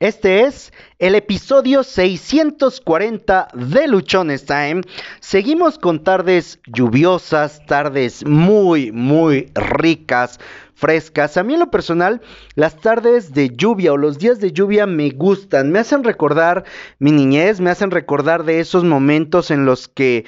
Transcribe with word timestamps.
Este 0.00 0.42
es 0.42 0.72
el 1.00 1.16
episodio 1.16 1.82
640 1.82 3.48
de 3.52 3.88
Luchones 3.88 4.46
Time. 4.46 4.82
Seguimos 5.18 5.76
con 5.76 6.04
tardes 6.04 6.60
lluviosas, 6.68 7.66
tardes 7.66 8.24
muy, 8.24 8.92
muy 8.92 9.50
ricas, 9.56 10.38
frescas. 10.76 11.36
A 11.36 11.42
mí 11.42 11.54
en 11.54 11.60
lo 11.60 11.72
personal, 11.72 12.20
las 12.54 12.76
tardes 12.76 13.34
de 13.34 13.50
lluvia 13.50 13.92
o 13.92 13.96
los 13.96 14.18
días 14.18 14.38
de 14.38 14.52
lluvia 14.52 14.86
me 14.86 15.10
gustan. 15.10 15.72
Me 15.72 15.80
hacen 15.80 16.04
recordar 16.04 16.62
mi 17.00 17.10
niñez, 17.10 17.58
me 17.60 17.70
hacen 17.70 17.90
recordar 17.90 18.44
de 18.44 18.60
esos 18.60 18.84
momentos 18.84 19.50
en 19.50 19.64
los 19.64 19.88
que 19.88 20.24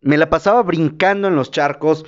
me 0.00 0.16
la 0.16 0.30
pasaba 0.30 0.62
brincando 0.62 1.28
en 1.28 1.36
los 1.36 1.50
charcos, 1.50 2.06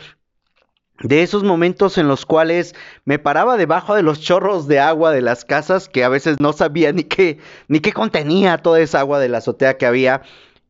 de 1.03 1.23
esos 1.23 1.45
momentos 1.45 1.97
en 1.99 2.09
los 2.09 2.27
cuales 2.27 2.75
me 3.05 3.19
paraba 3.19 3.57
debajo 3.57 3.95
de 3.95 4.03
los 4.03 4.21
chorros 4.21 4.67
de 4.67 4.81
agua 4.81 5.13
de 5.13 5.23
las 5.23 5.45
casas 5.45 5.89
que 5.89 6.05
a 6.05 6.09
veces 6.09 6.41
no 6.41 6.53
sabía 6.53 6.93
ni 6.93 7.05
qué 7.05 7.39
ni 7.69 7.81
qué 7.81 7.93
contenía 7.93 8.59
toda 8.59 8.81
esa 8.81 9.01
agua 9.01 9.21
de 9.21 9.29
la 9.29 9.39
azotea 9.39 9.77
que 9.77 9.87
había 9.87 10.23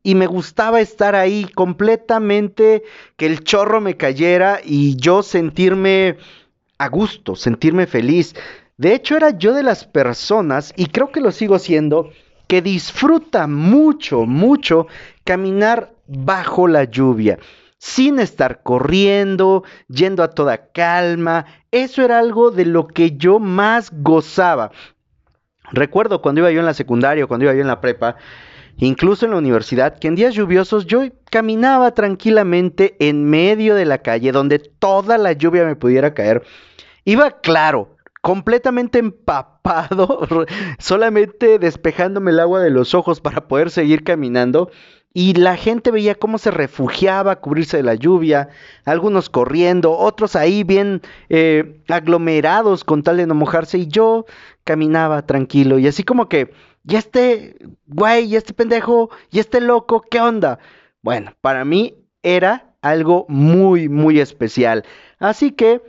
y 0.03 0.15
me 0.15 0.27
gustaba 0.27 0.81
estar 0.81 1.15
ahí 1.15 1.45
completamente 1.55 2.83
que 3.17 3.25
el 3.25 3.43
chorro 3.43 3.81
me 3.81 3.97
cayera 3.97 4.61
y 4.63 4.95
yo 4.95 5.23
sentirme 5.23 6.17
a 6.77 6.87
gusto, 6.87 7.35
sentirme 7.35 7.85
feliz. 7.85 8.33
De 8.77 8.93
hecho 8.93 9.17
era 9.17 9.37
yo 9.37 9.53
de 9.53 9.63
las 9.63 9.83
personas 9.83 10.73
y 10.77 10.85
creo 10.85 11.11
que 11.11 11.19
lo 11.19 11.31
sigo 11.31 11.59
siendo 11.59 12.11
que 12.47 12.61
disfruta 12.61 13.45
mucho, 13.47 14.21
mucho 14.21 14.87
caminar 15.25 15.91
bajo 16.07 16.67
la 16.67 16.85
lluvia 16.85 17.37
sin 17.79 18.19
estar 18.19 18.61
corriendo, 18.61 19.63
yendo 19.87 20.21
a 20.21 20.29
toda 20.29 20.71
calma. 20.71 21.45
Eso 21.71 22.03
era 22.03 22.19
algo 22.19 22.51
de 22.51 22.65
lo 22.65 22.87
que 22.87 23.17
yo 23.17 23.39
más 23.39 23.89
gozaba. 23.91 24.71
Recuerdo 25.71 26.21
cuando 26.21 26.41
iba 26.41 26.51
yo 26.51 26.59
en 26.59 26.65
la 26.65 26.73
secundaria, 26.73 27.25
cuando 27.25 27.45
iba 27.45 27.53
yo 27.53 27.61
en 27.61 27.67
la 27.67 27.81
prepa, 27.81 28.17
incluso 28.77 29.25
en 29.25 29.31
la 29.31 29.37
universidad, 29.37 29.97
que 29.97 30.07
en 30.07 30.15
días 30.15 30.35
lluviosos 30.35 30.85
yo 30.85 31.03
caminaba 31.31 31.93
tranquilamente 31.93 32.95
en 32.99 33.25
medio 33.25 33.75
de 33.75 33.85
la 33.85 33.99
calle 33.99 34.31
donde 34.31 34.59
toda 34.59 35.17
la 35.17 35.33
lluvia 35.33 35.65
me 35.65 35.75
pudiera 35.75 36.13
caer. 36.13 36.43
Iba 37.05 37.39
claro, 37.39 37.95
completamente 38.21 38.99
empapado, 38.99 40.27
solamente 40.79 41.59
despejándome 41.59 42.31
el 42.31 42.39
agua 42.39 42.59
de 42.61 42.71
los 42.71 42.93
ojos 42.93 43.21
para 43.21 43.47
poder 43.47 43.69
seguir 43.69 44.03
caminando 44.03 44.69
y 45.19 45.33
la 45.33 45.57
gente 45.57 45.91
veía 45.91 46.15
cómo 46.15 46.37
se 46.37 46.49
refugiaba 46.49 47.33
a 47.33 47.35
cubrirse 47.41 47.75
de 47.75 47.83
la 47.83 47.95
lluvia, 47.95 48.47
algunos 48.85 49.29
corriendo, 49.29 49.91
otros 49.91 50.37
ahí 50.37 50.63
bien 50.63 51.01
eh, 51.27 51.81
aglomerados 51.89 52.85
con 52.85 53.03
tal 53.03 53.17
de 53.17 53.27
no 53.27 53.35
mojarse 53.35 53.79
y 53.79 53.87
yo 53.87 54.25
caminaba 54.63 55.25
tranquilo 55.25 55.77
y 55.77 55.87
así 55.87 56.03
como 56.03 56.29
que, 56.29 56.53
y 56.87 56.95
este 56.95 57.57
güey, 57.87 58.27
y 58.27 58.37
este 58.37 58.53
pendejo, 58.53 59.09
y 59.29 59.39
este 59.39 59.59
loco, 59.59 60.05
¿qué 60.09 60.21
onda? 60.21 60.57
Bueno, 61.01 61.33
para 61.41 61.65
mí 61.65 61.95
era 62.23 62.73
algo 62.81 63.25
muy, 63.27 63.89
muy 63.89 64.21
especial. 64.21 64.85
Así 65.19 65.51
que 65.51 65.81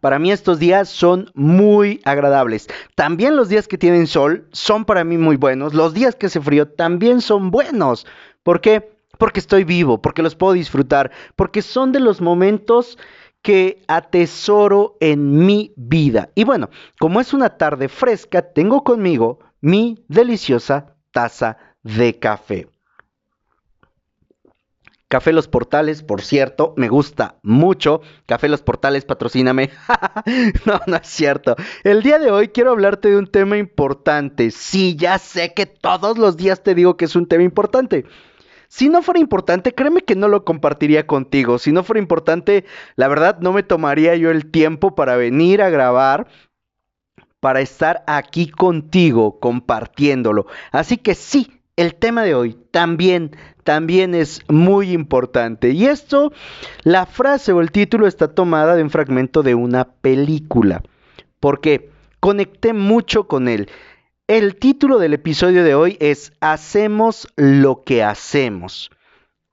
para 0.00 0.18
mí 0.18 0.32
estos 0.32 0.58
días 0.58 0.88
son 0.88 1.30
muy 1.34 2.00
agradables. 2.04 2.68
También 2.94 3.36
los 3.36 3.48
días 3.48 3.68
que 3.68 3.78
tienen 3.78 4.06
sol 4.06 4.48
son 4.52 4.84
para 4.84 5.04
mí 5.04 5.18
muy 5.18 5.36
buenos. 5.36 5.74
Los 5.74 5.94
días 5.94 6.14
que 6.14 6.26
hace 6.26 6.40
frío 6.40 6.68
también 6.68 7.20
son 7.20 7.50
buenos. 7.50 8.06
¿Por 8.42 8.60
qué? 8.60 8.96
Porque 9.18 9.40
estoy 9.40 9.64
vivo, 9.64 10.00
porque 10.00 10.22
los 10.22 10.34
puedo 10.34 10.54
disfrutar, 10.54 11.10
porque 11.36 11.62
son 11.62 11.92
de 11.92 12.00
los 12.00 12.20
momentos 12.20 12.98
que 13.42 13.82
atesoro 13.88 14.96
en 15.00 15.44
mi 15.44 15.72
vida. 15.76 16.30
Y 16.34 16.44
bueno, 16.44 16.70
como 16.98 17.20
es 17.20 17.34
una 17.34 17.50
tarde 17.50 17.88
fresca, 17.88 18.42
tengo 18.42 18.82
conmigo 18.84 19.38
mi 19.60 20.04
deliciosa 20.08 20.96
taza 21.12 21.58
de 21.82 22.18
café. 22.18 22.68
Café 25.14 25.32
Los 25.32 25.46
Portales, 25.46 26.02
por 26.02 26.22
cierto, 26.22 26.74
me 26.76 26.88
gusta 26.88 27.36
mucho. 27.44 28.00
Café 28.26 28.48
Los 28.48 28.62
Portales, 28.62 29.04
patrocíname. 29.04 29.70
no, 30.66 30.80
no 30.88 30.96
es 30.96 31.06
cierto. 31.06 31.54
El 31.84 32.02
día 32.02 32.18
de 32.18 32.32
hoy 32.32 32.48
quiero 32.48 32.72
hablarte 32.72 33.10
de 33.10 33.16
un 33.16 33.28
tema 33.28 33.56
importante. 33.56 34.50
Sí, 34.50 34.96
ya 34.96 35.20
sé 35.20 35.54
que 35.54 35.66
todos 35.66 36.18
los 36.18 36.36
días 36.36 36.64
te 36.64 36.74
digo 36.74 36.96
que 36.96 37.04
es 37.04 37.14
un 37.14 37.28
tema 37.28 37.44
importante. 37.44 38.06
Si 38.66 38.88
no 38.88 39.02
fuera 39.02 39.20
importante, 39.20 39.72
créeme 39.72 40.00
que 40.00 40.16
no 40.16 40.26
lo 40.26 40.44
compartiría 40.44 41.06
contigo. 41.06 41.60
Si 41.60 41.70
no 41.70 41.84
fuera 41.84 42.00
importante, 42.00 42.64
la 42.96 43.06
verdad 43.06 43.38
no 43.38 43.52
me 43.52 43.62
tomaría 43.62 44.16
yo 44.16 44.32
el 44.32 44.50
tiempo 44.50 44.96
para 44.96 45.14
venir 45.14 45.62
a 45.62 45.70
grabar 45.70 46.26
para 47.38 47.60
estar 47.60 48.02
aquí 48.08 48.48
contigo 48.48 49.38
compartiéndolo. 49.38 50.46
Así 50.72 50.96
que 50.96 51.14
sí, 51.14 51.62
el 51.76 51.94
tema 51.94 52.22
de 52.22 52.34
hoy 52.34 52.54
también, 52.70 53.36
también 53.64 54.14
es 54.14 54.42
muy 54.48 54.92
importante. 54.92 55.70
Y 55.70 55.86
esto, 55.86 56.32
la 56.82 57.06
frase 57.06 57.52
o 57.52 57.60
el 57.60 57.72
título 57.72 58.06
está 58.06 58.28
tomada 58.28 58.76
de 58.76 58.82
un 58.82 58.90
fragmento 58.90 59.42
de 59.42 59.54
una 59.54 59.84
película. 59.84 60.82
Porque 61.40 61.90
conecté 62.20 62.72
mucho 62.72 63.26
con 63.26 63.48
él. 63.48 63.68
El 64.26 64.56
título 64.56 64.98
del 64.98 65.14
episodio 65.14 65.64
de 65.64 65.74
hoy 65.74 65.96
es 66.00 66.32
Hacemos 66.40 67.28
lo 67.36 67.82
que 67.84 68.02
hacemos. 68.02 68.90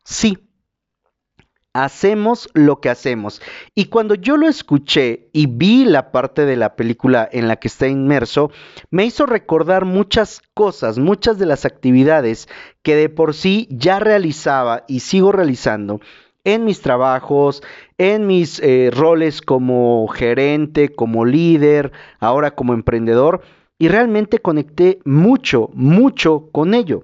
Sí, 0.03 0.37
hacemos 1.73 2.49
lo 2.53 2.81
que 2.81 2.89
hacemos. 2.89 3.41
Y 3.75 3.85
cuando 3.85 4.15
yo 4.15 4.37
lo 4.37 4.47
escuché 4.47 5.29
y 5.33 5.47
vi 5.47 5.85
la 5.85 6.11
parte 6.11 6.45
de 6.45 6.55
la 6.55 6.75
película 6.75 7.27
en 7.31 7.47
la 7.47 7.55
que 7.57 7.67
está 7.67 7.87
inmerso, 7.87 8.51
me 8.89 9.05
hizo 9.05 9.25
recordar 9.25 9.85
muchas 9.85 10.41
cosas, 10.53 10.97
muchas 10.97 11.37
de 11.37 11.45
las 11.45 11.65
actividades 11.65 12.47
que 12.81 12.95
de 12.95 13.09
por 13.09 13.33
sí 13.33 13.67
ya 13.71 13.99
realizaba 13.99 14.83
y 14.87 15.01
sigo 15.01 15.31
realizando 15.31 16.01
en 16.43 16.65
mis 16.65 16.81
trabajos, 16.81 17.61
en 17.97 18.25
mis 18.25 18.59
eh, 18.59 18.89
roles 18.91 19.41
como 19.41 20.07
gerente, 20.07 20.89
como 20.89 21.25
líder, 21.25 21.91
ahora 22.19 22.51
como 22.51 22.73
emprendedor, 22.73 23.41
y 23.77 23.87
realmente 23.87 24.39
conecté 24.39 24.99
mucho, 25.05 25.69
mucho 25.73 26.49
con 26.51 26.73
ello. 26.73 27.03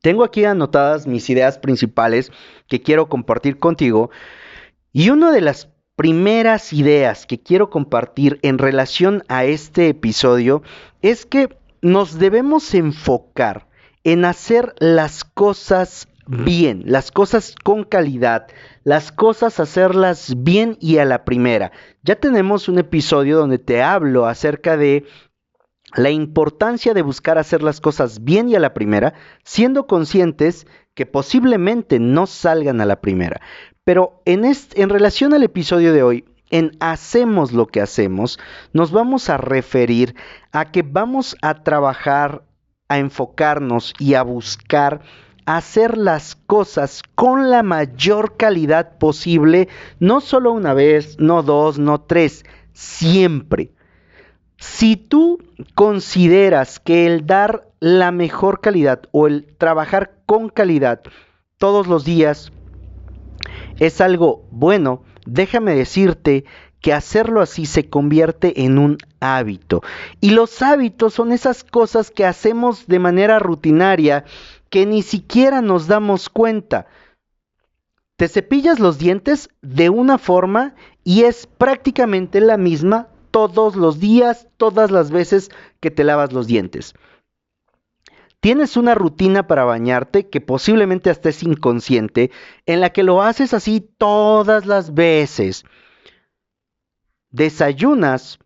Tengo 0.00 0.24
aquí 0.24 0.44
anotadas 0.44 1.06
mis 1.06 1.28
ideas 1.30 1.58
principales 1.58 2.30
que 2.68 2.82
quiero 2.82 3.08
compartir 3.08 3.58
contigo 3.58 4.10
y 4.92 5.10
una 5.10 5.32
de 5.32 5.40
las 5.40 5.68
primeras 5.96 6.72
ideas 6.72 7.26
que 7.26 7.40
quiero 7.40 7.70
compartir 7.70 8.38
en 8.42 8.58
relación 8.58 9.24
a 9.28 9.44
este 9.44 9.88
episodio 9.88 10.62
es 11.02 11.26
que 11.26 11.56
nos 11.80 12.18
debemos 12.18 12.74
enfocar 12.74 13.66
en 14.04 14.24
hacer 14.24 14.74
las 14.78 15.24
cosas 15.24 16.08
bien, 16.28 16.82
las 16.86 17.10
cosas 17.10 17.54
con 17.62 17.84
calidad, 17.84 18.46
las 18.84 19.12
cosas 19.12 19.60
hacerlas 19.60 20.34
bien 20.42 20.76
y 20.80 20.98
a 20.98 21.04
la 21.04 21.24
primera. 21.24 21.72
Ya 22.02 22.16
tenemos 22.16 22.68
un 22.68 22.78
episodio 22.78 23.38
donde 23.38 23.58
te 23.58 23.82
hablo 23.82 24.26
acerca 24.26 24.76
de 24.76 25.04
la 25.94 26.10
importancia 26.10 26.94
de 26.94 27.02
buscar 27.02 27.38
hacer 27.38 27.62
las 27.62 27.80
cosas 27.80 28.24
bien 28.24 28.48
y 28.48 28.56
a 28.56 28.60
la 28.60 28.74
primera, 28.74 29.14
siendo 29.44 29.86
conscientes 29.86 30.66
que 30.94 31.06
posiblemente 31.06 31.98
no 31.98 32.26
salgan 32.26 32.80
a 32.80 32.86
la 32.86 33.00
primera. 33.00 33.40
Pero 33.84 34.20
en, 34.24 34.44
en 34.44 34.88
relación 34.88 35.32
al 35.32 35.42
episodio 35.42 35.92
de 35.92 36.02
hoy, 36.02 36.24
en 36.50 36.72
hacemos 36.80 37.52
lo 37.52 37.66
que 37.66 37.80
hacemos, 37.80 38.38
nos 38.72 38.90
vamos 38.90 39.28
a 39.28 39.36
referir 39.36 40.14
a 40.52 40.70
que 40.70 40.82
vamos 40.82 41.36
a 41.42 41.62
trabajar, 41.62 42.44
a 42.88 42.98
enfocarnos 42.98 43.94
y 43.98 44.14
a 44.14 44.22
buscar 44.22 45.02
hacer 45.44 45.96
las 45.96 46.34
cosas 46.34 47.02
con 47.14 47.50
la 47.50 47.62
mayor 47.62 48.36
calidad 48.36 48.98
posible, 48.98 49.68
no 50.00 50.20
solo 50.20 50.52
una 50.52 50.74
vez, 50.74 51.18
no 51.20 51.42
dos, 51.42 51.78
no 51.78 52.00
tres, 52.00 52.44
siempre. 52.72 53.75
Si 54.58 54.96
tú 54.96 55.38
consideras 55.74 56.80
que 56.80 57.06
el 57.06 57.26
dar 57.26 57.68
la 57.80 58.10
mejor 58.10 58.60
calidad 58.60 59.02
o 59.12 59.26
el 59.26 59.54
trabajar 59.58 60.18
con 60.26 60.48
calidad 60.48 61.02
todos 61.58 61.86
los 61.86 62.04
días 62.04 62.52
es 63.78 64.00
algo 64.00 64.46
bueno, 64.50 65.02
déjame 65.26 65.74
decirte 65.74 66.44
que 66.80 66.92
hacerlo 66.92 67.40
así 67.40 67.66
se 67.66 67.88
convierte 67.88 68.64
en 68.64 68.78
un 68.78 68.98
hábito. 69.20 69.82
Y 70.20 70.30
los 70.30 70.62
hábitos 70.62 71.14
son 71.14 71.32
esas 71.32 71.64
cosas 71.64 72.10
que 72.10 72.24
hacemos 72.24 72.86
de 72.86 72.98
manera 72.98 73.38
rutinaria 73.38 74.24
que 74.70 74.86
ni 74.86 75.02
siquiera 75.02 75.62
nos 75.62 75.86
damos 75.86 76.28
cuenta. 76.28 76.86
Te 78.16 78.28
cepillas 78.28 78.78
los 78.78 78.98
dientes 78.98 79.50
de 79.60 79.90
una 79.90 80.16
forma 80.16 80.74
y 81.04 81.24
es 81.24 81.46
prácticamente 81.46 82.40
la 82.40 82.56
misma 82.56 83.08
todos 83.30 83.76
los 83.76 84.00
días, 84.00 84.48
todas 84.56 84.90
las 84.90 85.10
veces 85.10 85.50
que 85.80 85.90
te 85.90 86.04
lavas 86.04 86.32
los 86.32 86.46
dientes. 86.46 86.94
Tienes 88.40 88.76
una 88.76 88.94
rutina 88.94 89.46
para 89.46 89.64
bañarte 89.64 90.28
que 90.28 90.40
posiblemente 90.40 91.10
estés 91.10 91.42
inconsciente, 91.42 92.30
en 92.66 92.80
la 92.80 92.90
que 92.90 93.02
lo 93.02 93.22
haces 93.22 93.54
así 93.54 93.80
todas 93.80 94.66
las 94.66 94.94
veces. 94.94 95.64
Desayunas 97.30 98.38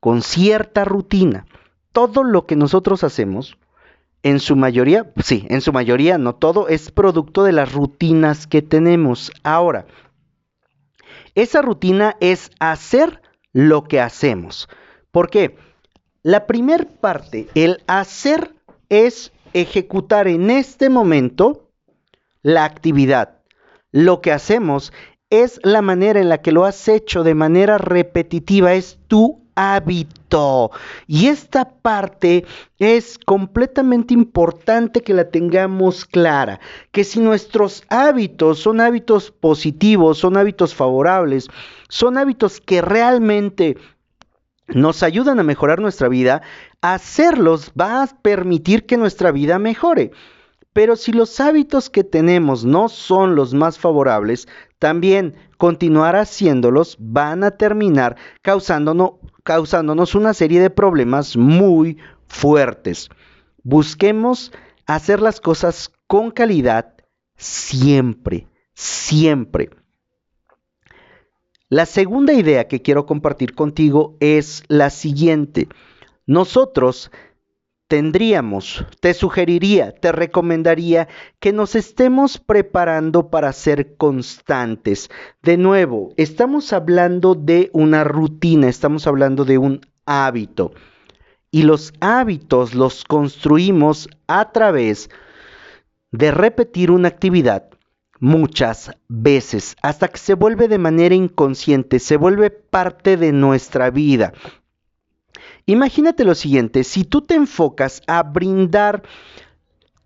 con 0.00 0.20
cierta 0.20 0.84
rutina. 0.84 1.46
Todo 1.92 2.24
lo 2.24 2.44
que 2.44 2.56
nosotros 2.56 3.04
hacemos, 3.04 3.56
en 4.22 4.40
su 4.40 4.56
mayoría, 4.56 5.12
sí, 5.22 5.46
en 5.48 5.60
su 5.60 5.72
mayoría, 5.72 6.18
no 6.18 6.34
todo, 6.34 6.68
es 6.68 6.90
producto 6.90 7.44
de 7.44 7.52
las 7.52 7.72
rutinas 7.72 8.46
que 8.46 8.62
tenemos. 8.62 9.32
Ahora, 9.42 9.86
esa 11.34 11.62
rutina 11.62 12.16
es 12.20 12.50
hacer 12.58 13.22
lo 13.54 13.84
que 13.84 14.00
hacemos. 14.00 14.68
¿Por 15.10 15.30
qué? 15.30 15.56
La 16.22 16.46
primera 16.46 16.84
parte, 17.00 17.48
el 17.54 17.82
hacer, 17.86 18.54
es 18.90 19.32
ejecutar 19.54 20.28
en 20.28 20.50
este 20.50 20.90
momento 20.90 21.70
la 22.42 22.64
actividad. 22.64 23.38
Lo 23.92 24.20
que 24.20 24.32
hacemos 24.32 24.92
es 25.30 25.60
la 25.62 25.80
manera 25.80 26.20
en 26.20 26.28
la 26.28 26.42
que 26.42 26.52
lo 26.52 26.64
has 26.64 26.88
hecho 26.88 27.22
de 27.22 27.34
manera 27.34 27.78
repetitiva, 27.78 28.74
es 28.74 28.98
tu 29.08 29.43
hábito. 29.54 30.70
Y 31.06 31.26
esta 31.26 31.68
parte 31.68 32.44
es 32.78 33.18
completamente 33.18 34.14
importante 34.14 35.02
que 35.02 35.14
la 35.14 35.30
tengamos 35.30 36.04
clara, 36.04 36.60
que 36.92 37.04
si 37.04 37.20
nuestros 37.20 37.84
hábitos 37.88 38.58
son 38.58 38.80
hábitos 38.80 39.30
positivos, 39.30 40.18
son 40.18 40.36
hábitos 40.36 40.74
favorables, 40.74 41.48
son 41.88 42.18
hábitos 42.18 42.60
que 42.60 42.82
realmente 42.82 43.76
nos 44.68 45.02
ayudan 45.02 45.40
a 45.40 45.44
mejorar 45.44 45.80
nuestra 45.80 46.08
vida, 46.08 46.42
hacerlos 46.80 47.72
va 47.78 48.02
a 48.02 48.06
permitir 48.06 48.86
que 48.86 48.96
nuestra 48.96 49.30
vida 49.30 49.58
mejore. 49.58 50.12
Pero 50.72 50.96
si 50.96 51.12
los 51.12 51.38
hábitos 51.40 51.88
que 51.88 52.02
tenemos 52.02 52.64
no 52.64 52.88
son 52.88 53.36
los 53.36 53.54
más 53.54 53.78
favorables, 53.78 54.48
también 54.80 55.36
continuar 55.56 56.16
haciéndolos 56.16 56.96
van 56.98 57.44
a 57.44 57.52
terminar 57.52 58.16
causándonos, 58.42 59.12
causándonos 59.44 60.14
una 60.14 60.34
serie 60.34 60.60
de 60.60 60.70
problemas 60.70 61.36
muy 61.36 61.98
fuertes. 62.26 63.08
Busquemos 63.62 64.52
hacer 64.86 65.22
las 65.22 65.40
cosas 65.40 65.92
con 66.06 66.30
calidad 66.30 66.94
siempre, 67.36 68.48
siempre. 68.74 69.70
La 71.68 71.86
segunda 71.86 72.32
idea 72.32 72.68
que 72.68 72.82
quiero 72.82 73.06
compartir 73.06 73.54
contigo 73.54 74.16
es 74.20 74.64
la 74.68 74.90
siguiente. 74.90 75.68
Nosotros 76.26 77.10
tendríamos, 77.88 78.84
te 79.00 79.14
sugeriría, 79.14 79.92
te 79.92 80.12
recomendaría 80.12 81.08
que 81.38 81.52
nos 81.52 81.74
estemos 81.74 82.38
preparando 82.38 83.30
para 83.30 83.52
ser 83.52 83.96
constantes. 83.96 85.10
De 85.42 85.56
nuevo, 85.56 86.12
estamos 86.16 86.72
hablando 86.72 87.34
de 87.34 87.70
una 87.72 88.04
rutina, 88.04 88.68
estamos 88.68 89.06
hablando 89.06 89.44
de 89.44 89.58
un 89.58 89.80
hábito. 90.06 90.72
Y 91.50 91.62
los 91.62 91.92
hábitos 92.00 92.74
los 92.74 93.04
construimos 93.04 94.08
a 94.26 94.50
través 94.50 95.08
de 96.10 96.30
repetir 96.30 96.90
una 96.90 97.08
actividad 97.08 97.68
muchas 98.20 98.90
veces, 99.08 99.76
hasta 99.82 100.08
que 100.08 100.18
se 100.18 100.34
vuelve 100.34 100.66
de 100.68 100.78
manera 100.78 101.14
inconsciente, 101.14 101.98
se 101.98 102.16
vuelve 102.16 102.50
parte 102.50 103.16
de 103.16 103.32
nuestra 103.32 103.90
vida. 103.90 104.32
Imagínate 105.66 106.24
lo 106.24 106.34
siguiente, 106.34 106.84
si 106.84 107.04
tú 107.04 107.22
te 107.22 107.34
enfocas 107.34 108.02
a 108.06 108.22
brindar 108.22 109.02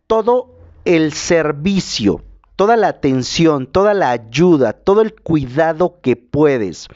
todo 0.07 0.55
el 0.85 1.13
servicio, 1.13 2.23
toda 2.55 2.77
la 2.77 2.89
atención, 2.89 3.67
toda 3.67 3.93
la 3.93 4.11
ayuda, 4.11 4.73
todo 4.73 5.01
el 5.01 5.15
cuidado 5.15 6.01
que 6.01 6.17
puedes 6.17 6.87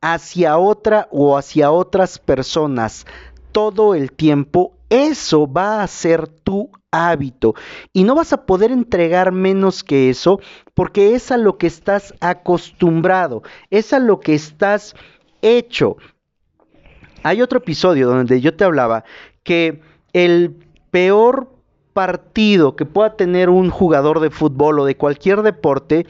hacia 0.00 0.58
otra 0.58 1.08
o 1.10 1.36
hacia 1.36 1.70
otras 1.70 2.18
personas 2.18 3.06
todo 3.52 3.94
el 3.94 4.12
tiempo, 4.12 4.72
eso 4.88 5.50
va 5.50 5.82
a 5.82 5.86
ser 5.86 6.28
tu 6.28 6.70
hábito 6.90 7.54
y 7.92 8.04
no 8.04 8.14
vas 8.14 8.32
a 8.32 8.44
poder 8.44 8.72
entregar 8.72 9.32
menos 9.32 9.84
que 9.84 10.10
eso 10.10 10.40
porque 10.74 11.14
es 11.14 11.30
a 11.30 11.36
lo 11.36 11.58
que 11.58 11.66
estás 11.66 12.14
acostumbrado, 12.20 13.42
es 13.70 13.92
a 13.92 13.98
lo 14.00 14.20
que 14.20 14.34
estás 14.34 14.94
hecho. 15.42 15.96
Hay 17.22 17.42
otro 17.42 17.58
episodio 17.58 18.08
donde 18.08 18.40
yo 18.40 18.54
te 18.54 18.64
hablaba 18.64 19.04
que 19.42 19.82
el 20.12 20.56
peor 20.90 21.48
partido 21.92 22.76
que 22.76 22.86
pueda 22.86 23.16
tener 23.16 23.50
un 23.50 23.70
jugador 23.70 24.20
de 24.20 24.30
fútbol 24.30 24.80
o 24.80 24.84
de 24.84 24.96
cualquier 24.96 25.42
deporte 25.42 26.06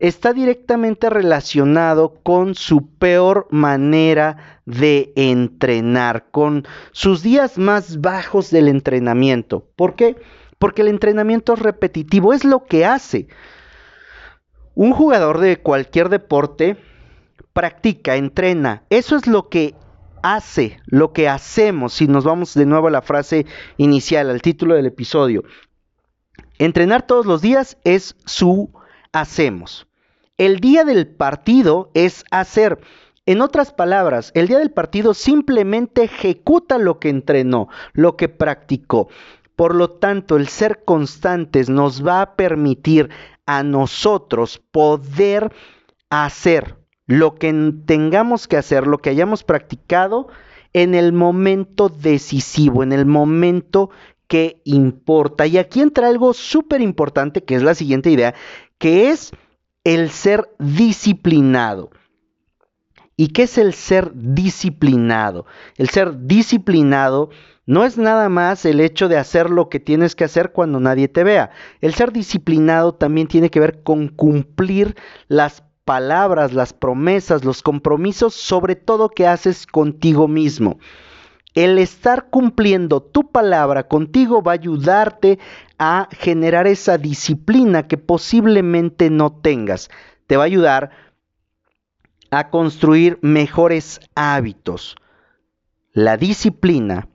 está 0.00 0.32
directamente 0.32 1.10
relacionado 1.10 2.14
con 2.22 2.54
su 2.54 2.88
peor 2.88 3.46
manera 3.50 4.60
de 4.64 5.12
entrenar, 5.14 6.26
con 6.30 6.66
sus 6.90 7.22
días 7.22 7.58
más 7.58 8.00
bajos 8.00 8.50
del 8.50 8.68
entrenamiento. 8.68 9.66
¿Por 9.76 9.94
qué? 9.94 10.16
Porque 10.58 10.82
el 10.82 10.88
entrenamiento 10.88 11.52
es 11.52 11.60
repetitivo, 11.60 12.32
es 12.32 12.44
lo 12.44 12.64
que 12.64 12.86
hace. 12.86 13.28
Un 14.74 14.92
jugador 14.92 15.38
de 15.38 15.58
cualquier 15.58 16.08
deporte 16.08 16.76
practica, 17.52 18.16
entrena, 18.16 18.84
eso 18.88 19.16
es 19.16 19.26
lo 19.26 19.48
que 19.48 19.74
hace, 20.22 20.80
lo 20.86 21.12
que 21.12 21.28
hacemos, 21.28 21.94
si 21.94 22.06
nos 22.06 22.24
vamos 22.24 22.54
de 22.54 22.66
nuevo 22.66 22.88
a 22.88 22.90
la 22.90 23.02
frase 23.02 23.46
inicial, 23.76 24.30
al 24.30 24.42
título 24.42 24.74
del 24.74 24.86
episodio. 24.86 25.44
Entrenar 26.58 27.06
todos 27.06 27.26
los 27.26 27.40
días 27.42 27.78
es 27.84 28.16
su 28.26 28.70
hacemos. 29.12 29.86
El 30.38 30.60
día 30.60 30.84
del 30.84 31.06
partido 31.06 31.90
es 31.94 32.24
hacer. 32.30 32.80
En 33.26 33.42
otras 33.42 33.72
palabras, 33.72 34.32
el 34.34 34.48
día 34.48 34.58
del 34.58 34.70
partido 34.70 35.14
simplemente 35.14 36.04
ejecuta 36.04 36.78
lo 36.78 36.98
que 36.98 37.10
entrenó, 37.10 37.68
lo 37.92 38.16
que 38.16 38.28
practicó. 38.28 39.08
Por 39.54 39.74
lo 39.74 39.90
tanto, 39.90 40.36
el 40.36 40.48
ser 40.48 40.84
constantes 40.84 41.68
nos 41.68 42.06
va 42.06 42.22
a 42.22 42.34
permitir 42.36 43.10
a 43.44 43.62
nosotros 43.62 44.62
poder 44.70 45.52
hacer 46.08 46.79
lo 47.10 47.34
que 47.34 47.74
tengamos 47.86 48.46
que 48.46 48.56
hacer, 48.56 48.86
lo 48.86 48.98
que 48.98 49.10
hayamos 49.10 49.42
practicado 49.42 50.28
en 50.72 50.94
el 50.94 51.12
momento 51.12 51.88
decisivo, 51.88 52.84
en 52.84 52.92
el 52.92 53.04
momento 53.04 53.90
que 54.28 54.62
importa. 54.64 55.44
Y 55.48 55.58
aquí 55.58 55.80
entra 55.80 56.06
algo 56.06 56.32
súper 56.34 56.80
importante, 56.80 57.42
que 57.42 57.56
es 57.56 57.64
la 57.64 57.74
siguiente 57.74 58.12
idea, 58.12 58.36
que 58.78 59.10
es 59.10 59.32
el 59.82 60.10
ser 60.10 60.54
disciplinado. 60.60 61.90
¿Y 63.16 63.28
qué 63.28 63.42
es 63.42 63.58
el 63.58 63.74
ser 63.74 64.12
disciplinado? 64.14 65.46
El 65.78 65.88
ser 65.88 66.28
disciplinado 66.28 67.30
no 67.66 67.84
es 67.84 67.98
nada 67.98 68.28
más 68.28 68.64
el 68.64 68.80
hecho 68.80 69.08
de 69.08 69.16
hacer 69.16 69.50
lo 69.50 69.68
que 69.68 69.80
tienes 69.80 70.14
que 70.14 70.22
hacer 70.22 70.52
cuando 70.52 70.78
nadie 70.78 71.08
te 71.08 71.24
vea. 71.24 71.50
El 71.80 71.92
ser 71.92 72.12
disciplinado 72.12 72.94
también 72.94 73.26
tiene 73.26 73.50
que 73.50 73.58
ver 73.58 73.82
con 73.82 74.06
cumplir 74.06 74.94
las 75.26 75.64
palabras, 75.84 76.52
las 76.52 76.72
promesas, 76.72 77.44
los 77.44 77.62
compromisos, 77.62 78.34
sobre 78.34 78.76
todo 78.76 79.08
que 79.08 79.26
haces 79.26 79.66
contigo 79.66 80.28
mismo. 80.28 80.78
El 81.54 81.78
estar 81.78 82.30
cumpliendo 82.30 83.02
tu 83.02 83.30
palabra 83.30 83.88
contigo 83.88 84.42
va 84.42 84.52
a 84.52 84.54
ayudarte 84.54 85.38
a 85.78 86.08
generar 86.12 86.66
esa 86.66 86.96
disciplina 86.96 87.88
que 87.88 87.98
posiblemente 87.98 89.10
no 89.10 89.32
tengas. 89.32 89.90
Te 90.26 90.36
va 90.36 90.44
a 90.44 90.46
ayudar 90.46 90.90
a 92.30 92.50
construir 92.50 93.18
mejores 93.22 94.00
hábitos. 94.14 94.94
La 95.92 96.16
disciplina, 96.16 97.08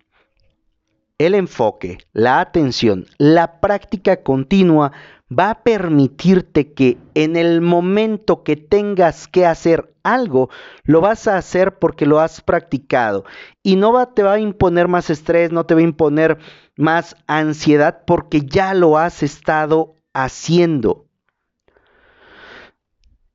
el 1.17 1.33
enfoque, 1.33 1.99
la 2.11 2.41
atención, 2.41 3.05
la 3.17 3.61
práctica 3.61 4.21
continua 4.21 4.91
va 5.31 5.49
a 5.49 5.63
permitirte 5.63 6.73
que 6.73 6.97
en 7.13 7.35
el 7.35 7.61
momento 7.61 8.43
que 8.43 8.55
tengas 8.55 9.27
que 9.27 9.45
hacer 9.45 9.93
algo, 10.03 10.49
lo 10.83 11.01
vas 11.01 11.27
a 11.27 11.37
hacer 11.37 11.79
porque 11.79 12.05
lo 12.05 12.19
has 12.19 12.41
practicado 12.41 13.25
y 13.63 13.75
no 13.75 13.91
va, 13.91 14.13
te 14.13 14.23
va 14.23 14.33
a 14.33 14.39
imponer 14.39 14.87
más 14.87 15.09
estrés, 15.09 15.51
no 15.51 15.65
te 15.65 15.73
va 15.73 15.79
a 15.79 15.83
imponer 15.83 16.37
más 16.77 17.15
ansiedad 17.27 18.03
porque 18.05 18.41
ya 18.41 18.73
lo 18.73 18.97
has 18.97 19.23
estado 19.23 19.95
haciendo. 20.13 21.05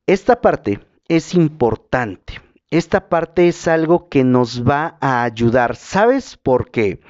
Esta 0.06 0.40
parte 0.40 0.80
es 1.08 1.34
importante. 1.34 2.40
Esta 2.70 3.08
parte 3.08 3.48
es 3.48 3.66
algo 3.66 4.08
que 4.08 4.22
nos 4.22 4.68
va 4.68 4.96
a 5.00 5.24
ayudar. 5.24 5.74
¿Sabes 5.74 6.36
por 6.36 6.70
qué? 6.70 7.00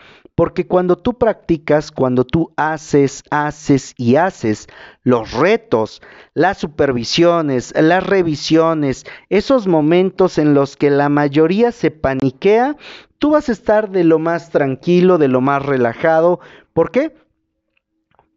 Porque 0.40 0.66
cuando 0.66 0.96
tú 0.96 1.18
practicas, 1.18 1.92
cuando 1.92 2.24
tú 2.24 2.50
haces, 2.56 3.24
haces 3.28 3.92
y 3.98 4.16
haces 4.16 4.68
los 5.02 5.34
retos, 5.34 6.00
las 6.32 6.56
supervisiones, 6.56 7.74
las 7.78 8.06
revisiones, 8.06 9.04
esos 9.28 9.66
momentos 9.66 10.38
en 10.38 10.54
los 10.54 10.78
que 10.78 10.88
la 10.88 11.10
mayoría 11.10 11.72
se 11.72 11.90
paniquea, 11.90 12.78
tú 13.18 13.32
vas 13.32 13.50
a 13.50 13.52
estar 13.52 13.90
de 13.90 14.02
lo 14.02 14.18
más 14.18 14.48
tranquilo, 14.48 15.18
de 15.18 15.28
lo 15.28 15.42
más 15.42 15.62
relajado. 15.62 16.40
¿Por 16.72 16.90
qué? 16.90 17.14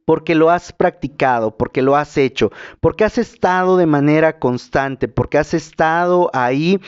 Porque 0.06 0.36
lo 0.36 0.50
has 0.50 0.72
practicado, 0.72 1.58
porque 1.58 1.82
lo 1.82 1.96
has 1.96 2.18
hecho, 2.18 2.52
porque 2.80 3.04
has 3.04 3.18
estado 3.18 3.78
de 3.78 3.86
manera 3.86 4.40
constante, 4.40 5.08
porque 5.08 5.38
has 5.38 5.54
estado 5.54 6.30
ahí 6.34 6.80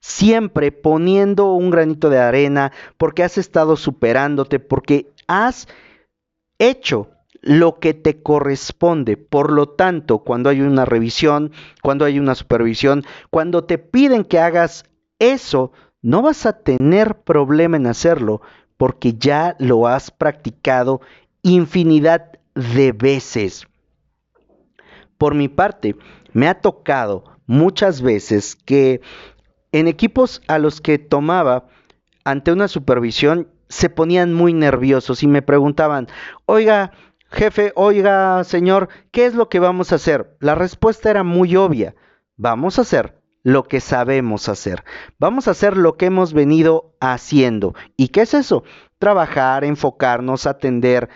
siempre 0.00 0.72
poniendo 0.72 1.52
un 1.52 1.70
granito 1.70 2.10
de 2.10 2.18
arena, 2.18 2.72
porque 2.96 3.22
has 3.22 3.38
estado 3.38 3.76
superándote, 3.76 4.58
porque 4.58 5.12
has 5.26 5.68
hecho 6.58 7.10
lo 7.40 7.78
que 7.78 7.94
te 7.94 8.22
corresponde. 8.22 9.16
Por 9.16 9.52
lo 9.52 9.68
tanto, 9.68 10.20
cuando 10.20 10.48
hay 10.50 10.62
una 10.62 10.84
revisión, 10.84 11.52
cuando 11.82 12.04
hay 12.04 12.18
una 12.18 12.34
supervisión, 12.34 13.04
cuando 13.30 13.64
te 13.64 13.78
piden 13.78 14.24
que 14.24 14.40
hagas 14.40 14.84
eso, 15.18 15.72
no 16.02 16.22
vas 16.22 16.46
a 16.46 16.58
tener 16.58 17.20
problema 17.20 17.76
en 17.76 17.86
hacerlo 17.86 18.40
porque 18.76 19.14
ya 19.14 19.56
lo 19.58 19.86
has 19.86 20.10
practicado 20.10 21.00
infinidad 21.42 22.33
de 22.54 22.92
veces. 22.92 23.66
Por 25.18 25.34
mi 25.34 25.48
parte, 25.48 25.96
me 26.32 26.48
ha 26.48 26.60
tocado 26.60 27.24
muchas 27.46 28.02
veces 28.02 28.56
que 28.56 29.00
en 29.72 29.88
equipos 29.88 30.42
a 30.46 30.58
los 30.58 30.80
que 30.80 30.98
tomaba 30.98 31.66
ante 32.24 32.52
una 32.52 32.68
supervisión 32.68 33.48
se 33.68 33.90
ponían 33.90 34.32
muy 34.32 34.52
nerviosos 34.52 35.22
y 35.22 35.26
me 35.26 35.42
preguntaban, 35.42 36.08
oiga, 36.46 36.92
jefe, 37.30 37.72
oiga, 37.74 38.44
señor, 38.44 38.88
¿qué 39.10 39.26
es 39.26 39.34
lo 39.34 39.48
que 39.48 39.58
vamos 39.58 39.92
a 39.92 39.96
hacer? 39.96 40.36
La 40.40 40.54
respuesta 40.54 41.10
era 41.10 41.22
muy 41.22 41.56
obvia, 41.56 41.94
vamos 42.36 42.78
a 42.78 42.82
hacer 42.82 43.20
lo 43.42 43.64
que 43.64 43.80
sabemos 43.80 44.48
hacer, 44.48 44.84
vamos 45.18 45.48
a 45.48 45.50
hacer 45.50 45.76
lo 45.76 45.96
que 45.96 46.06
hemos 46.06 46.32
venido 46.32 46.94
haciendo. 47.00 47.74
¿Y 47.96 48.08
qué 48.08 48.22
es 48.22 48.32
eso? 48.34 48.64
Trabajar, 48.98 49.64
enfocarnos, 49.64 50.46
atender, 50.46 51.10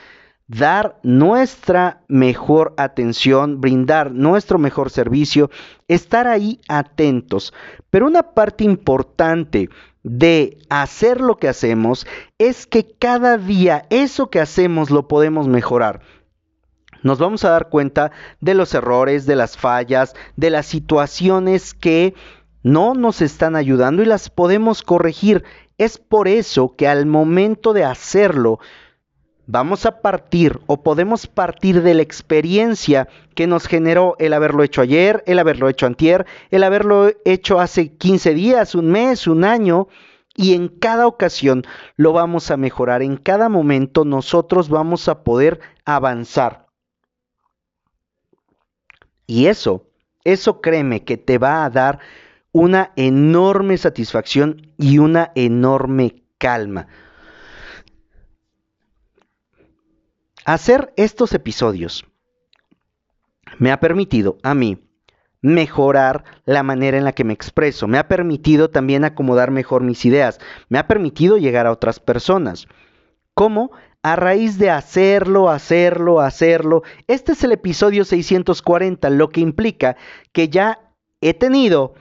dar 0.48 0.98
nuestra 1.02 2.00
mejor 2.08 2.74
atención, 2.78 3.60
brindar 3.60 4.10
nuestro 4.12 4.58
mejor 4.58 4.90
servicio, 4.90 5.50
estar 5.86 6.26
ahí 6.26 6.60
atentos. 6.68 7.52
Pero 7.90 8.06
una 8.06 8.22
parte 8.34 8.64
importante 8.64 9.68
de 10.02 10.58
hacer 10.70 11.20
lo 11.20 11.36
que 11.36 11.48
hacemos 11.48 12.06
es 12.38 12.66
que 12.66 12.88
cada 12.98 13.36
día 13.36 13.84
eso 13.90 14.30
que 14.30 14.40
hacemos 14.40 14.90
lo 14.90 15.06
podemos 15.06 15.46
mejorar. 15.48 16.00
Nos 17.02 17.18
vamos 17.18 17.44
a 17.44 17.50
dar 17.50 17.68
cuenta 17.68 18.10
de 18.40 18.54
los 18.54 18.74
errores, 18.74 19.26
de 19.26 19.36
las 19.36 19.56
fallas, 19.56 20.14
de 20.36 20.50
las 20.50 20.66
situaciones 20.66 21.74
que 21.74 22.14
no 22.62 22.94
nos 22.94 23.20
están 23.20 23.54
ayudando 23.54 24.02
y 24.02 24.06
las 24.06 24.30
podemos 24.30 24.82
corregir. 24.82 25.44
Es 25.76 25.98
por 25.98 26.26
eso 26.26 26.74
que 26.74 26.88
al 26.88 27.06
momento 27.06 27.72
de 27.72 27.84
hacerlo, 27.84 28.58
vamos 29.48 29.86
a 29.86 30.02
partir 30.02 30.60
o 30.66 30.82
podemos 30.82 31.26
partir 31.26 31.82
de 31.82 31.94
la 31.94 32.02
experiencia 32.02 33.08
que 33.34 33.46
nos 33.46 33.66
generó 33.66 34.14
el 34.18 34.34
haberlo 34.34 34.62
hecho 34.62 34.82
ayer, 34.82 35.24
el 35.26 35.38
haberlo 35.38 35.70
hecho 35.70 35.86
antier, 35.86 36.26
el 36.50 36.62
haberlo 36.62 37.10
hecho 37.24 37.58
hace 37.58 37.96
15 37.96 38.34
días, 38.34 38.74
un 38.74 38.90
mes, 38.90 39.26
un 39.26 39.44
año. 39.44 39.88
Y 40.36 40.54
en 40.54 40.68
cada 40.68 41.08
ocasión 41.08 41.64
lo 41.96 42.12
vamos 42.12 42.52
a 42.52 42.56
mejorar, 42.56 43.02
en 43.02 43.16
cada 43.16 43.48
momento 43.48 44.04
nosotros 44.04 44.68
vamos 44.68 45.08
a 45.08 45.24
poder 45.24 45.58
avanzar. 45.84 46.66
Y 49.26 49.46
eso, 49.46 49.88
eso 50.22 50.60
créeme 50.60 51.04
que 51.04 51.16
te 51.16 51.38
va 51.38 51.64
a 51.64 51.70
dar 51.70 51.98
una 52.52 52.92
enorme 52.96 53.78
satisfacción 53.78 54.70
y 54.78 54.98
una 54.98 55.32
enorme 55.34 56.22
calma. 56.38 56.86
Hacer 60.48 60.94
estos 60.96 61.34
episodios 61.34 62.06
me 63.58 63.70
ha 63.70 63.80
permitido 63.80 64.38
a 64.42 64.54
mí 64.54 64.78
mejorar 65.42 66.24
la 66.46 66.62
manera 66.62 66.96
en 66.96 67.04
la 67.04 67.12
que 67.12 67.22
me 67.22 67.34
expreso, 67.34 67.86
me 67.86 67.98
ha 67.98 68.08
permitido 68.08 68.70
también 68.70 69.04
acomodar 69.04 69.50
mejor 69.50 69.82
mis 69.82 70.06
ideas, 70.06 70.40
me 70.70 70.78
ha 70.78 70.86
permitido 70.86 71.36
llegar 71.36 71.66
a 71.66 71.70
otras 71.70 72.00
personas. 72.00 72.66
¿Cómo? 73.34 73.72
A 74.02 74.16
raíz 74.16 74.56
de 74.56 74.70
hacerlo, 74.70 75.50
hacerlo, 75.50 76.22
hacerlo. 76.22 76.82
Este 77.08 77.32
es 77.32 77.44
el 77.44 77.52
episodio 77.52 78.06
640, 78.06 79.10
lo 79.10 79.28
que 79.28 79.42
implica 79.42 79.98
que 80.32 80.48
ya 80.48 80.78
he 81.20 81.34
tenido 81.34 81.92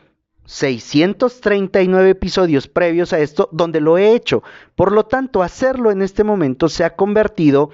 639 0.45 2.11
episodios 2.11 2.69
previos 2.69 3.11
a 3.11 3.19
esto 3.19 3.49
donde 3.51 3.81
lo 3.81 3.97
he 3.97 4.13
hecho. 4.13 4.41
Por 4.77 4.93
lo 4.93 5.05
tanto, 5.05 5.43
hacerlo 5.43 5.91
en 5.91 6.01
este 6.01 6.23
momento 6.23 6.69
se 6.69 6.85
ha 6.85 6.95
convertido 6.95 7.71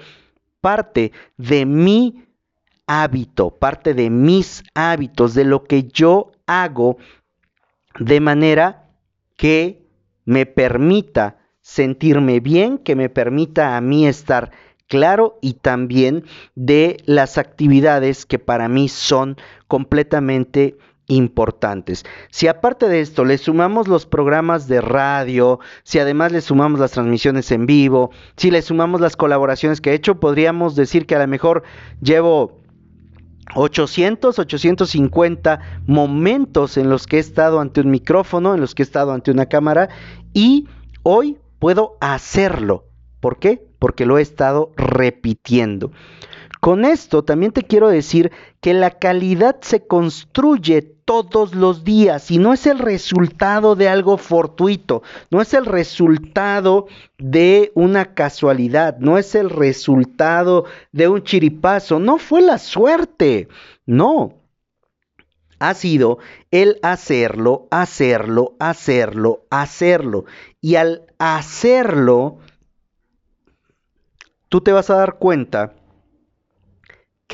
parte 0.64 1.12
de 1.36 1.66
mi 1.66 2.24
hábito, 2.86 3.50
parte 3.50 3.92
de 3.92 4.08
mis 4.08 4.64
hábitos, 4.72 5.34
de 5.34 5.44
lo 5.44 5.64
que 5.64 5.88
yo 5.88 6.32
hago 6.46 6.96
de 8.00 8.18
manera 8.20 8.88
que 9.36 9.86
me 10.24 10.46
permita 10.46 11.36
sentirme 11.60 12.40
bien, 12.40 12.78
que 12.78 12.96
me 12.96 13.10
permita 13.10 13.76
a 13.76 13.82
mí 13.82 14.06
estar 14.06 14.52
claro 14.86 15.38
y 15.42 15.52
también 15.52 16.24
de 16.54 16.96
las 17.04 17.36
actividades 17.36 18.24
que 18.24 18.38
para 18.38 18.66
mí 18.66 18.88
son 18.88 19.36
completamente 19.68 20.78
importantes. 21.06 22.04
Si 22.30 22.48
aparte 22.48 22.88
de 22.88 23.00
esto 23.00 23.24
le 23.24 23.38
sumamos 23.38 23.88
los 23.88 24.06
programas 24.06 24.68
de 24.68 24.80
radio, 24.80 25.60
si 25.82 25.98
además 25.98 26.32
le 26.32 26.40
sumamos 26.40 26.80
las 26.80 26.92
transmisiones 26.92 27.50
en 27.52 27.66
vivo, 27.66 28.10
si 28.36 28.50
le 28.50 28.62
sumamos 28.62 29.00
las 29.00 29.16
colaboraciones 29.16 29.80
que 29.80 29.90
he 29.90 29.94
hecho, 29.94 30.20
podríamos 30.20 30.74
decir 30.76 31.06
que 31.06 31.16
a 31.16 31.18
lo 31.18 31.28
mejor 31.28 31.62
llevo 32.00 32.60
800, 33.54 34.38
850 34.38 35.60
momentos 35.86 36.76
en 36.76 36.88
los 36.88 37.06
que 37.06 37.16
he 37.16 37.20
estado 37.20 37.60
ante 37.60 37.80
un 37.80 37.90
micrófono, 37.90 38.54
en 38.54 38.60
los 38.60 38.74
que 38.74 38.82
he 38.82 38.84
estado 38.86 39.12
ante 39.12 39.30
una 39.30 39.46
cámara 39.46 39.88
y 40.32 40.66
hoy 41.02 41.38
puedo 41.58 41.96
hacerlo. 42.00 42.84
¿Por 43.20 43.38
qué? 43.38 43.66
Porque 43.78 44.06
lo 44.06 44.18
he 44.18 44.22
estado 44.22 44.72
repitiendo. 44.76 45.92
Con 46.64 46.86
esto 46.86 47.22
también 47.24 47.52
te 47.52 47.62
quiero 47.62 47.90
decir 47.90 48.32
que 48.62 48.72
la 48.72 48.92
calidad 48.92 49.58
se 49.60 49.86
construye 49.86 50.80
todos 50.80 51.54
los 51.54 51.84
días 51.84 52.30
y 52.30 52.38
no 52.38 52.54
es 52.54 52.66
el 52.66 52.78
resultado 52.78 53.76
de 53.76 53.90
algo 53.90 54.16
fortuito, 54.16 55.02
no 55.30 55.42
es 55.42 55.52
el 55.52 55.66
resultado 55.66 56.86
de 57.18 57.70
una 57.74 58.14
casualidad, 58.14 58.96
no 58.96 59.18
es 59.18 59.34
el 59.34 59.50
resultado 59.50 60.64
de 60.90 61.08
un 61.08 61.22
chiripazo, 61.22 61.98
no 61.98 62.16
fue 62.16 62.40
la 62.40 62.56
suerte, 62.56 63.48
no. 63.84 64.32
Ha 65.58 65.74
sido 65.74 66.16
el 66.50 66.78
hacerlo, 66.82 67.68
hacerlo, 67.70 68.56
hacerlo, 68.58 69.44
hacerlo. 69.50 70.24
Y 70.62 70.76
al 70.76 71.02
hacerlo, 71.18 72.38
tú 74.48 74.62
te 74.62 74.72
vas 74.72 74.88
a 74.88 74.96
dar 74.96 75.18
cuenta 75.18 75.74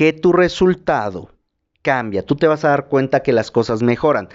que 0.01 0.13
tu 0.13 0.33
resultado 0.33 1.29
cambia, 1.83 2.25
tú 2.25 2.35
te 2.35 2.47
vas 2.47 2.65
a 2.65 2.69
dar 2.69 2.87
cuenta 2.87 3.21
que 3.21 3.33
las 3.33 3.51
cosas 3.51 3.83
mejoran. 3.83 4.29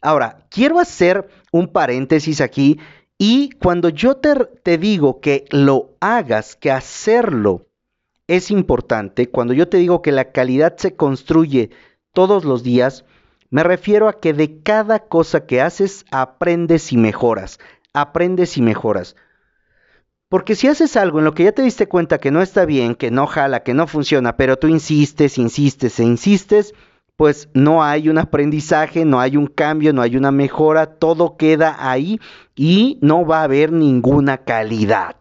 Ahora, 0.00 0.46
quiero 0.48 0.80
hacer 0.80 1.28
un 1.52 1.68
paréntesis 1.68 2.40
aquí 2.40 2.80
y 3.18 3.50
cuando 3.50 3.90
yo 3.90 4.16
te, 4.16 4.34
te, 4.62 4.78
digo 4.78 5.20
que 5.20 5.44
lo 5.50 5.90
hagas, 6.00 6.56
que 6.56 6.70
hacerlo 6.70 7.66
es 8.28 8.50
importante, 8.50 9.28
cuando 9.28 9.52
yo 9.52 9.68
te 9.68 9.76
digo 9.76 10.00
que 10.00 10.10
la 10.10 10.32
calidad 10.32 10.78
se 10.78 10.96
construye 10.96 11.68
todos 12.14 12.46
los 12.46 12.62
días, 12.62 13.04
me 13.50 13.62
refiero 13.62 14.08
a 14.08 14.20
que 14.20 14.32
de 14.32 14.62
cada 14.62 15.00
cosa 15.00 15.44
que 15.44 15.60
haces 15.60 16.06
aprendes 16.10 16.94
y 16.94 16.96
mejoras, 16.96 17.60
aprendes 17.92 18.56
y 18.56 18.62
mejoras. 18.62 19.16
Porque 20.30 20.54
si 20.54 20.68
haces 20.68 20.96
algo 20.96 21.18
en 21.18 21.24
lo 21.24 21.34
que 21.34 21.42
ya 21.42 21.50
te 21.50 21.62
diste 21.62 21.88
cuenta 21.88 22.18
que 22.18 22.30
no 22.30 22.40
está 22.40 22.64
bien, 22.64 22.94
que 22.94 23.10
no 23.10 23.26
jala, 23.26 23.64
que 23.64 23.74
no 23.74 23.88
funciona, 23.88 24.36
pero 24.36 24.56
tú 24.56 24.68
insistes, 24.68 25.38
insistes 25.38 25.98
e 25.98 26.04
insistes, 26.04 26.72
pues 27.16 27.48
no 27.52 27.82
hay 27.82 28.08
un 28.08 28.16
aprendizaje, 28.16 29.04
no 29.04 29.18
hay 29.18 29.36
un 29.36 29.48
cambio, 29.48 29.92
no 29.92 30.02
hay 30.02 30.16
una 30.16 30.30
mejora, 30.30 30.86
todo 30.86 31.36
queda 31.36 31.76
ahí 31.80 32.20
y 32.54 32.96
no 33.02 33.26
va 33.26 33.40
a 33.40 33.44
haber 33.44 33.72
ninguna 33.72 34.38
calidad. 34.38 35.16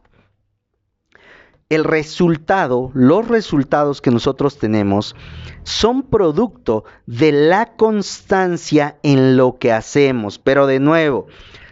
El 1.69 1.85
resultado, 1.85 2.91
los 2.93 3.27
resultados 3.27 4.01
que 4.01 4.11
nosotros 4.11 4.59
tenemos 4.59 5.15
son 5.63 6.03
producto 6.03 6.83
de 7.07 7.31
la 7.31 7.75
constancia 7.77 8.99
en 9.01 9.37
lo 9.37 9.57
que 9.57 9.71
hacemos, 9.71 10.37
pero 10.37 10.67
de 10.67 10.79
nuevo, 10.79 11.25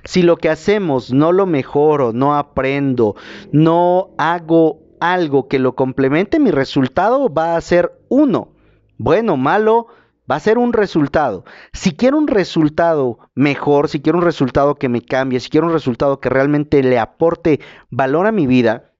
si 0.07 0.21
lo 0.21 0.37
que 0.37 0.47
hacemos 0.47 1.11
no 1.11 1.33
lo 1.33 1.45
mejoro, 1.45 2.13
no 2.13 2.37
aprendo, 2.37 3.17
no 3.51 4.11
hago 4.17 4.79
algo 5.01 5.49
que 5.49 5.59
lo 5.59 5.75
complemente, 5.75 6.39
mi 6.39 6.49
resultado 6.49 7.27
va 7.27 7.57
a 7.57 7.61
ser 7.61 7.91
uno. 8.07 8.53
Bueno, 8.97 9.35
malo, 9.35 9.87
va 10.31 10.37
a 10.37 10.39
ser 10.39 10.59
un 10.59 10.71
resultado. 10.71 11.43
Si 11.73 11.91
quiero 11.91 12.17
un 12.17 12.29
resultado 12.29 13.19
mejor, 13.35 13.89
si 13.89 13.99
quiero 13.99 14.19
un 14.19 14.23
resultado 14.23 14.75
que 14.75 14.87
me 14.87 15.01
cambie, 15.01 15.41
si 15.41 15.49
quiero 15.49 15.67
un 15.67 15.73
resultado 15.73 16.21
que 16.21 16.29
realmente 16.29 16.81
le 16.83 16.99
aporte 16.99 17.59
valor 17.89 18.27
a 18.27 18.31
mi 18.31 18.47
vida, 18.47 18.93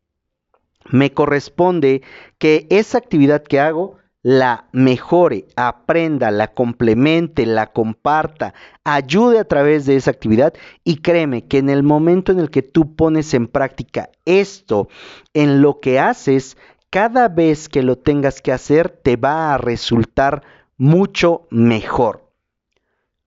me 0.92 1.14
corresponde 1.14 2.02
que 2.38 2.68
esa 2.70 2.98
actividad 2.98 3.44
que 3.44 3.62
hago 3.62 3.96
la 4.28 4.66
mejore, 4.74 5.46
aprenda, 5.56 6.32
la 6.32 6.50
complemente, 6.50 7.46
la 7.46 7.68
comparta, 7.68 8.54
ayude 8.84 9.40
a 9.40 9.48
través 9.48 9.86
de 9.86 9.96
esa 9.96 10.12
actividad 10.12 10.54
y 10.84 10.98
créeme 10.98 11.46
que 11.46 11.60
en 11.60 11.70
el 11.70 11.82
momento 11.82 12.34
en 12.34 12.40
el 12.40 12.50
que 12.50 12.62
tú 12.62 12.94
pones 12.94 13.34
en 13.34 13.48
práctica 13.48 14.10
esto 14.26 14.90
en 15.34 15.62
lo 15.62 15.80
que 15.80 16.02
haces, 16.02 16.58
cada 16.90 17.30
vez 17.30 17.70
que 17.70 17.84
lo 17.84 17.98
tengas 17.98 18.42
que 18.42 18.52
hacer 18.52 18.90
te 18.90 19.16
va 19.16 19.54
a 19.54 19.58
resultar 19.58 20.44
mucho 20.76 21.48
mejor. 21.50 22.30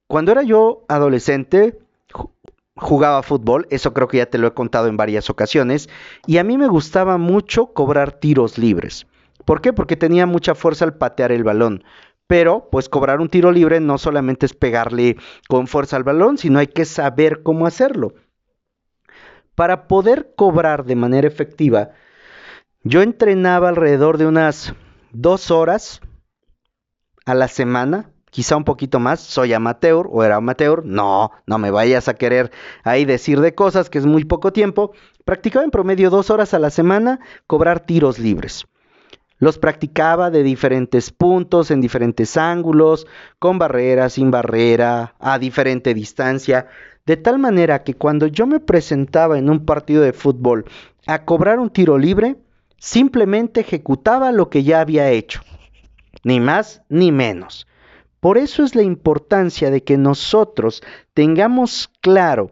Cuando 0.07 0.33
era 0.33 0.43
yo 0.43 0.85
adolescente, 0.87 1.79
jugaba 2.77 3.23
fútbol, 3.23 3.67
eso 3.71 3.95
creo 3.95 4.07
que 4.07 4.19
ya 4.19 4.27
te 4.27 4.37
lo 4.37 4.49
he 4.49 4.53
contado 4.53 4.87
en 4.87 4.99
varias 4.99 5.31
ocasiones, 5.31 5.89
y 6.27 6.37
a 6.37 6.45
mí 6.45 6.59
me 6.59 6.69
gustaba 6.69 7.17
mucho 7.17 7.73
cobrar 7.73 8.21
tiros 8.21 8.59
libres. 8.59 9.07
¿Por 9.51 9.61
qué? 9.61 9.73
Porque 9.73 9.97
tenía 9.97 10.27
mucha 10.27 10.55
fuerza 10.55 10.85
al 10.85 10.95
patear 10.95 11.33
el 11.33 11.43
balón. 11.43 11.83
Pero, 12.29 12.69
pues 12.71 12.89
cobrar 12.89 13.21
un 13.21 13.29
tiro 13.29 13.51
libre 13.51 13.81
no 13.81 13.99
solamente 13.99 14.47
es 14.47 14.55
pegarle 14.55 15.17
con 15.49 15.67
fuerza 15.67 15.97
al 15.97 16.05
balón, 16.05 16.39
sino 16.39 16.61
hay 16.61 16.69
que 16.69 16.85
saber 16.85 17.43
cómo 17.43 17.67
hacerlo. 17.67 18.15
Para 19.57 19.89
poder 19.89 20.35
cobrar 20.37 20.85
de 20.85 20.95
manera 20.95 21.27
efectiva, 21.27 21.91
yo 22.85 23.03
entrenaba 23.03 23.69
alrededor 23.69 24.19
de 24.19 24.27
unas 24.29 24.73
dos 25.11 25.51
horas 25.51 26.01
a 27.27 27.35
la 27.35 27.49
semana, 27.49 28.13
quizá 28.31 28.57
un 28.57 28.63
poquito 28.63 29.01
más, 29.01 29.19
soy 29.19 29.53
amateur 29.53 30.07
o 30.13 30.23
era 30.23 30.37
amateur, 30.37 30.87
no, 30.87 31.33
no 31.47 31.59
me 31.59 31.73
vayas 31.73 32.07
a 32.07 32.15
querer 32.15 32.53
ahí 32.85 33.05
decir 33.05 33.41
de 33.41 33.57
cosas 33.57 33.91
que 33.91 33.99
es 33.99 34.07
muy 34.07 34.25
poco 34.25 34.53
tiempo, 34.53 34.93
practicaba 35.25 35.65
en 35.65 35.73
promedio 35.73 36.09
dos 36.09 36.31
horas 36.31 36.55
a 36.55 36.61
la 36.61 36.71
semana 36.71 37.19
cobrar 37.49 37.81
tiros 37.81 38.21
libres. 38.21 38.69
Los 39.41 39.59
practicaba 39.59 40.31
de 40.31 40.43
diferentes 40.43 41.11
puntos, 41.11 41.71
en 41.71 41.81
diferentes 41.81 42.37
ángulos, 42.37 43.07
con 43.39 43.59
barrera, 43.59 44.11
sin 44.11 44.31
barrera, 44.31 45.15
a 45.19 45.39
diferente 45.39 45.95
distancia, 45.95 46.69
de 47.07 47.17
tal 47.17 47.39
manera 47.39 47.83
que 47.83 47.95
cuando 47.95 48.27
yo 48.27 48.47
me 48.47 48.61
presentaba 48.61 49.39
en 49.39 49.49
un 49.49 49.65
partido 49.65 50.03
de 50.03 50.13
fútbol 50.13 50.67
a 51.07 51.25
cobrar 51.25 51.59
un 51.59 51.71
tiro 51.71 51.97
libre, 51.97 52.37
simplemente 52.77 53.63
ejecutaba 53.63 54.31
lo 54.31 54.51
que 54.51 54.63
ya 54.63 54.81
había 54.81 55.11
hecho, 55.11 55.41
ni 56.23 56.39
más 56.39 56.83
ni 56.91 57.11
menos. 57.11 57.67
Por 58.21 58.37
eso 58.37 58.63
es 58.63 58.75
la 58.75 58.83
importancia 58.83 59.71
de 59.71 59.83
que 59.83 59.97
nosotros 59.97 60.83
tengamos 61.15 61.91
claro 62.03 62.51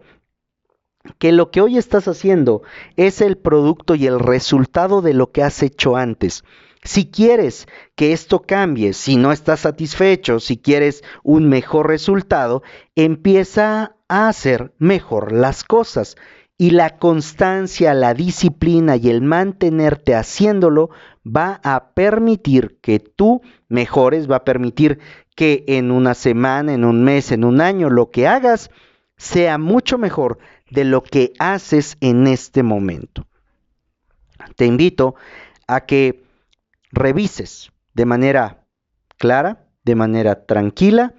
que 1.19 1.33
lo 1.33 1.51
que 1.51 1.61
hoy 1.61 1.77
estás 1.77 2.09
haciendo 2.09 2.63
es 2.97 3.21
el 3.21 3.37
producto 3.37 3.95
y 3.95 4.07
el 4.07 4.19
resultado 4.19 5.03
de 5.03 5.13
lo 5.13 5.33
que 5.33 5.43
has 5.43 5.63
hecho 5.63 5.97
antes. 5.97 6.45
Si 6.89 7.11
quieres 7.11 7.69
que 7.97 8.15
esto 8.15 8.41
cambie, 8.41 8.95
si 8.95 9.17
no 9.17 9.31
estás 9.31 9.61
satisfecho, 9.61 10.41
si 10.41 10.57
quieres 10.57 11.05
un 11.23 11.47
mejor 11.47 11.87
resultado, 11.87 12.63
empieza 12.97 13.97
a 14.09 14.29
hacer 14.29 14.73
mejor 14.79 15.33
las 15.33 15.65
cosas. 15.65 16.17
Y 16.57 16.71
la 16.71 16.97
constancia, 16.97 17.93
la 17.93 18.15
disciplina 18.15 18.97
y 18.97 19.11
el 19.11 19.21
mantenerte 19.21 20.15
haciéndolo 20.15 20.89
va 21.27 21.61
a 21.63 21.91
permitir 21.91 22.79
que 22.81 23.01
tú 23.01 23.43
mejores, 23.69 24.27
va 24.27 24.37
a 24.37 24.45
permitir 24.45 24.99
que 25.37 25.65
en 25.69 25.91
una 25.91 26.15
semana, 26.15 26.73
en 26.73 26.87
un 26.87 27.05
mes, 27.05 27.33
en 27.33 27.45
un 27.45 27.61
año, 27.61 27.91
lo 27.91 28.11
que 28.11 28.27
hagas 28.27 28.71
sea 29.19 29.59
mucho 29.59 29.99
mejor 29.99 30.39
de 30.71 30.85
lo 30.85 31.03
que 31.03 31.35
haces 31.39 31.99
en 32.01 32.27
este 32.27 32.63
momento. 32.63 33.27
Te 34.57 34.65
invito 34.65 35.17
a 35.67 35.85
que 35.85 36.27
revises 36.91 37.73
de 37.95 38.05
manera 38.05 38.67
clara, 39.17 39.67
de 39.85 39.95
manera 39.95 40.47
tranquila, 40.47 41.15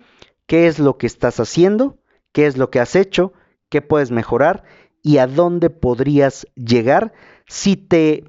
qué 0.46 0.68
es 0.68 0.80
lo 0.80 0.98
que 0.98 1.08
estás 1.08 1.40
haciendo, 1.40 2.00
qué 2.32 2.46
es 2.48 2.58
lo 2.58 2.70
que 2.70 2.80
has 2.80 2.96
hecho, 2.96 3.34
qué 3.70 3.82
puedes 3.82 4.12
mejorar 4.12 4.64
y 5.02 5.18
a 5.18 5.28
dónde 5.28 5.70
podrías 5.70 6.48
llegar 6.56 7.14
si 7.48 7.76
te 7.76 8.26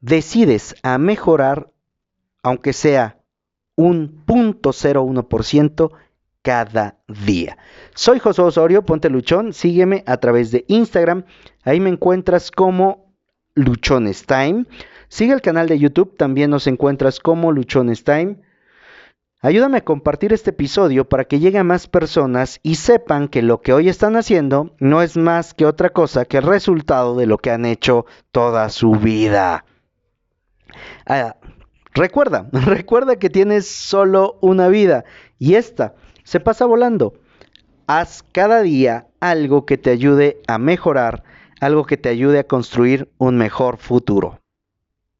decides 0.00 0.74
a 0.82 0.98
mejorar, 0.98 1.72
aunque 2.42 2.72
sea 2.72 3.18
un 3.76 4.24
0.01% 4.26 5.90
cada 6.42 6.98
día. 7.06 7.58
Soy 7.94 8.18
José 8.18 8.42
Osorio, 8.42 8.84
ponte 8.84 9.10
luchón, 9.10 9.52
sígueme 9.52 10.02
a 10.06 10.16
través 10.18 10.50
de 10.50 10.64
Instagram, 10.68 11.24
ahí 11.64 11.80
me 11.80 11.90
encuentras 11.90 12.50
como 12.50 13.14
Luchones 13.54 14.24
Time. 14.26 14.66
Sigue 15.10 15.32
el 15.32 15.42
canal 15.42 15.68
de 15.68 15.76
YouTube, 15.76 16.16
también 16.16 16.50
nos 16.50 16.68
encuentras 16.68 17.18
como 17.18 17.50
Luchones 17.50 18.04
Time. 18.04 18.36
Ayúdame 19.40 19.78
a 19.78 19.84
compartir 19.84 20.32
este 20.32 20.50
episodio 20.50 21.08
para 21.08 21.24
que 21.24 21.40
llegue 21.40 21.58
a 21.58 21.64
más 21.64 21.88
personas 21.88 22.60
y 22.62 22.76
sepan 22.76 23.26
que 23.26 23.42
lo 23.42 23.60
que 23.60 23.72
hoy 23.72 23.88
están 23.88 24.14
haciendo 24.14 24.76
no 24.78 25.02
es 25.02 25.16
más 25.16 25.52
que 25.52 25.66
otra 25.66 25.90
cosa 25.90 26.26
que 26.26 26.36
el 26.36 26.44
resultado 26.44 27.16
de 27.16 27.26
lo 27.26 27.38
que 27.38 27.50
han 27.50 27.64
hecho 27.64 28.06
toda 28.30 28.68
su 28.68 28.92
vida. 28.92 29.64
Ah, 31.06 31.34
recuerda, 31.92 32.48
recuerda 32.52 33.16
que 33.16 33.30
tienes 33.30 33.66
solo 33.66 34.38
una 34.40 34.68
vida 34.68 35.04
y 35.40 35.56
esta 35.56 35.96
se 36.22 36.38
pasa 36.38 36.66
volando. 36.66 37.14
Haz 37.88 38.22
cada 38.30 38.62
día 38.62 39.08
algo 39.18 39.66
que 39.66 39.76
te 39.76 39.90
ayude 39.90 40.40
a 40.46 40.58
mejorar, 40.58 41.24
algo 41.60 41.84
que 41.84 41.96
te 41.96 42.10
ayude 42.10 42.38
a 42.38 42.46
construir 42.46 43.10
un 43.18 43.36
mejor 43.38 43.76
futuro. 43.76 44.39